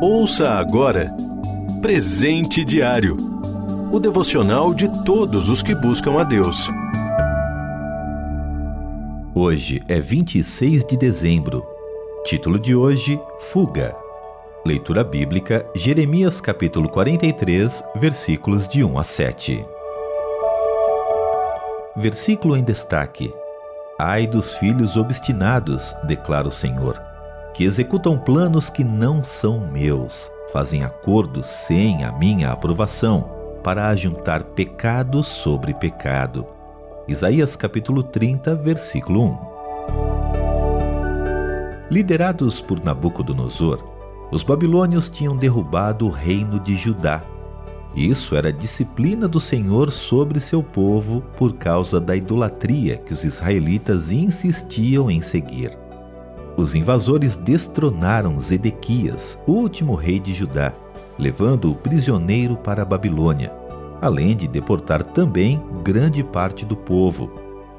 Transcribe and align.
Ouça 0.00 0.50
agora 0.50 1.10
Presente 1.80 2.64
Diário 2.64 3.16
o 3.92 4.00
devocional 4.00 4.74
de 4.74 4.88
todos 5.04 5.48
os 5.48 5.62
que 5.62 5.74
buscam 5.74 6.20
a 6.20 6.24
Deus. 6.24 6.68
Hoje 9.34 9.80
é 9.88 10.00
26 10.00 10.84
de 10.84 10.96
dezembro. 10.96 11.64
Título 12.24 12.58
de 12.58 12.74
hoje: 12.74 13.18
Fuga. 13.38 13.96
Leitura 14.66 15.02
bíblica: 15.04 15.64
Jeremias 15.74 16.40
capítulo 16.40 16.88
43, 16.88 17.82
versículos 17.94 18.68
de 18.68 18.84
1 18.84 18.98
a 18.98 19.04
7. 19.04 19.62
Versículo 21.96 22.56
em 22.56 22.62
destaque: 22.62 23.32
Ai 23.98 24.26
dos 24.26 24.54
filhos 24.56 24.96
obstinados, 24.96 25.94
declara 26.04 26.48
o 26.48 26.52
Senhor, 26.52 27.00
que 27.56 27.64
executam 27.64 28.18
planos 28.18 28.68
que 28.68 28.84
não 28.84 29.24
são 29.24 29.66
meus, 29.66 30.30
fazem 30.52 30.84
acordos 30.84 31.46
sem 31.46 32.04
a 32.04 32.12
minha 32.12 32.52
aprovação, 32.52 33.30
para 33.64 33.88
ajuntar 33.88 34.44
pecado 34.44 35.24
sobre 35.24 35.72
pecado. 35.72 36.44
Isaías 37.08 37.56
capítulo 37.56 38.02
30, 38.02 38.54
versículo 38.56 39.24
1. 39.24 39.38
Liderados 41.90 42.60
por 42.60 42.84
Nabucodonosor, 42.84 43.82
os 44.30 44.42
babilônios 44.42 45.08
tinham 45.08 45.34
derrubado 45.34 46.04
o 46.06 46.10
reino 46.10 46.60
de 46.60 46.76
Judá. 46.76 47.22
Isso 47.94 48.36
era 48.36 48.52
disciplina 48.52 49.26
do 49.26 49.40
Senhor 49.40 49.90
sobre 49.90 50.40
seu 50.40 50.62
povo 50.62 51.22
por 51.38 51.54
causa 51.54 51.98
da 51.98 52.14
idolatria 52.14 52.98
que 52.98 53.14
os 53.14 53.24
israelitas 53.24 54.12
insistiam 54.12 55.10
em 55.10 55.22
seguir. 55.22 55.85
Os 56.56 56.74
invasores 56.74 57.36
destronaram 57.36 58.40
Zedequias, 58.40 59.38
último 59.46 59.94
rei 59.94 60.18
de 60.18 60.32
Judá, 60.32 60.72
levando-o 61.18 61.74
prisioneiro 61.74 62.56
para 62.56 62.82
a 62.82 62.84
Babilônia, 62.84 63.52
além 64.00 64.34
de 64.34 64.48
deportar 64.48 65.02
também 65.02 65.62
grande 65.84 66.24
parte 66.24 66.64
do 66.64 66.76
povo. 66.76 67.30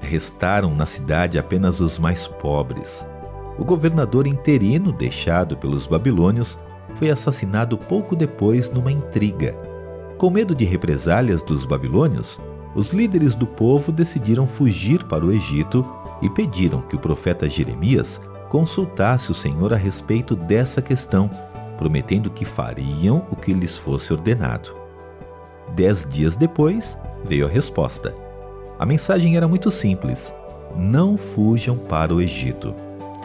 Restaram 0.00 0.74
na 0.74 0.86
cidade 0.86 1.38
apenas 1.38 1.80
os 1.80 1.98
mais 1.98 2.28
pobres 2.28 3.06
o 3.58 3.64
governador 3.64 4.26
interino 4.26 4.92
deixado 4.92 5.56
pelos 5.56 5.86
babilônios 5.86 6.58
foi 6.94 7.10
assassinado 7.10 7.76
pouco 7.76 8.14
depois 8.14 8.70
numa 8.70 8.92
intriga. 8.92 9.54
Com 10.18 10.30
medo 10.30 10.54
de 10.54 10.64
represálias 10.64 11.42
dos 11.42 11.64
babilônios, 11.64 12.40
os 12.74 12.92
líderes 12.92 13.34
do 13.34 13.46
povo 13.46 13.90
decidiram 13.90 14.46
fugir 14.46 15.04
para 15.04 15.24
o 15.24 15.32
Egito 15.32 15.84
e 16.22 16.28
pediram 16.28 16.82
que 16.82 16.96
o 16.96 16.98
profeta 16.98 17.48
Jeremias 17.48 18.20
consultasse 18.48 19.30
o 19.30 19.34
Senhor 19.34 19.72
a 19.72 19.76
respeito 19.76 20.34
dessa 20.34 20.80
questão, 20.80 21.30
prometendo 21.76 22.30
que 22.30 22.44
fariam 22.44 23.26
o 23.30 23.36
que 23.36 23.52
lhes 23.52 23.76
fosse 23.76 24.12
ordenado. 24.12 24.74
Dez 25.74 26.06
dias 26.08 26.36
depois, 26.36 26.98
veio 27.24 27.46
a 27.46 27.48
resposta. 27.48 28.14
A 28.78 28.86
mensagem 28.86 29.36
era 29.36 29.48
muito 29.48 29.70
simples: 29.70 30.32
não 30.76 31.16
fujam 31.16 31.76
para 31.76 32.14
o 32.14 32.20
Egito. 32.20 32.74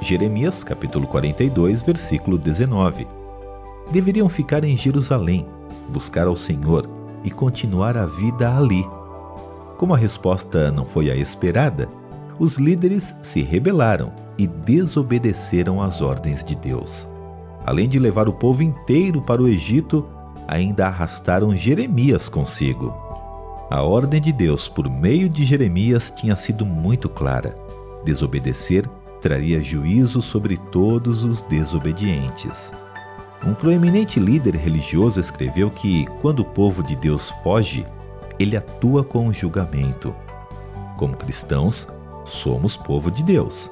Jeremias 0.02 0.64
capítulo 0.64 1.06
42, 1.08 1.82
versículo 1.84 2.38
19. 2.38 3.08
Deveriam 3.92 4.28
ficar 4.28 4.64
em 4.64 4.76
Jerusalém, 4.76 5.46
buscar 5.90 6.28
ao 6.28 6.36
Senhor 6.36 6.90
e 7.24 7.30
continuar 7.30 7.96
a 7.98 8.06
vida 8.06 8.56
ali. 8.56 8.86
Como 9.78 9.94
a 9.94 9.98
resposta 9.98 10.72
não 10.72 10.86
foi 10.86 11.12
a 11.12 11.16
esperada, 11.16 11.88
os 12.40 12.58
líderes 12.58 13.16
se 13.22 13.42
rebelaram 13.44 14.12
e 14.38 14.48
desobedeceram 14.48 15.82
às 15.82 16.02
ordens 16.02 16.44
de 16.44 16.56
Deus. 16.56 17.08
Além 17.66 17.88
de 17.88 18.00
levar 18.00 18.28
o 18.28 18.34
povo 18.34 18.64
inteiro 18.64 19.22
para 19.22 19.42
o 19.42 19.48
Egito, 19.48 20.08
ainda 20.48 20.88
arrastaram 20.88 21.56
Jeremias 21.56 22.28
consigo. 22.28 22.94
A 23.70 23.82
ordem 23.82 24.20
de 24.20 24.32
Deus 24.32 24.68
por 24.68 24.90
meio 24.90 25.30
de 25.30 25.46
Jeremias 25.46 26.12
tinha 26.16 26.36
sido 26.36 26.66
muito 26.66 27.08
clara: 27.08 27.56
desobedecer 28.04 28.88
traria 29.22 29.64
juízo 29.64 30.22
sobre 30.22 30.58
todos 30.58 31.24
os 31.24 31.42
desobedientes. 31.44 32.74
Um 33.46 33.54
proeminente 33.54 34.20
líder 34.20 34.56
religioso 34.56 35.20
escreveu 35.20 35.72
que, 35.72 36.06
quando 36.22 36.42
o 36.42 36.46
povo 36.46 36.84
de 36.84 36.96
Deus 36.96 37.32
foge, 37.44 37.86
ele 38.38 38.58
atua 38.58 39.04
com 39.04 39.32
julgamento. 39.32 40.14
Como 40.98 41.16
cristãos, 41.16 41.88
somos 42.26 42.76
povo 42.76 43.10
de 43.10 43.24
Deus. 43.24 43.72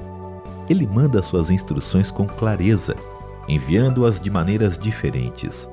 Ele 0.70 0.86
manda 0.86 1.24
suas 1.24 1.50
instruções 1.50 2.12
com 2.12 2.28
clareza, 2.28 2.96
enviando-as 3.48 4.20
de 4.20 4.30
maneiras 4.30 4.78
diferentes, 4.78 5.68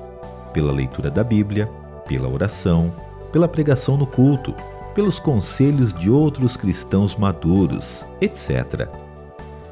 pela 0.51 0.71
leitura 0.71 1.11
da 1.11 1.23
Bíblia, 1.23 1.67
pela 2.07 2.27
oração, 2.27 2.91
pela 3.31 3.47
pregação 3.47 3.95
no 3.95 4.07
culto, 4.07 4.55
pelos 4.95 5.19
conselhos 5.19 5.93
de 5.93 6.09
outros 6.09 6.57
cristãos 6.57 7.15
maduros, 7.15 8.03
etc. 8.19 8.89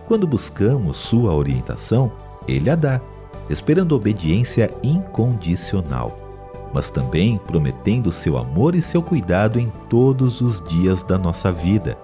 Quando 0.07 0.27
buscamos 0.27 0.97
sua 0.97 1.33
orientação, 1.33 2.11
ele 2.47 2.69
a 2.69 2.75
dá, 2.75 3.01
esperando 3.49 3.95
obediência 3.95 4.69
incondicional, 4.83 6.15
mas 6.71 6.91
também 6.91 7.39
prometendo 7.39 8.11
seu 8.11 8.37
amor 8.37 8.75
e 8.75 8.81
seu 8.81 9.01
cuidado 9.01 9.59
em 9.59 9.71
todos 9.89 10.41
os 10.41 10.61
dias 10.61 11.01
da 11.01 11.17
nossa 11.17 11.51
vida. 11.51 11.97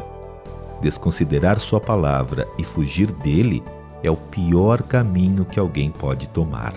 Desconsiderar 0.81 1.59
sua 1.59 1.79
palavra 1.79 2.47
e 2.57 2.63
fugir 2.63 3.11
dele 3.11 3.63
é 4.03 4.09
o 4.09 4.15
pior 4.15 4.81
caminho 4.81 5.45
que 5.45 5.59
alguém 5.59 5.91
pode 5.91 6.27
tomar. 6.27 6.73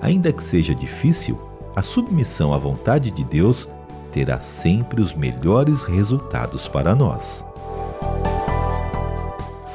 Ainda 0.00 0.32
que 0.32 0.44
seja 0.44 0.74
difícil, 0.74 1.38
a 1.74 1.82
submissão 1.82 2.54
à 2.54 2.58
vontade 2.58 3.10
de 3.10 3.24
Deus 3.24 3.68
terá 4.12 4.40
sempre 4.40 5.00
os 5.00 5.12
melhores 5.12 5.82
resultados 5.82 6.68
para 6.68 6.94
nós 6.94 7.44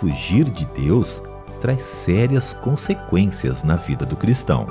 fugir 0.01 0.49
de 0.49 0.65
Deus 0.65 1.21
traz 1.61 1.83
sérias 1.83 2.53
consequências 2.53 3.63
na 3.63 3.75
vida 3.75 4.03
do 4.03 4.15
cristão. 4.15 4.65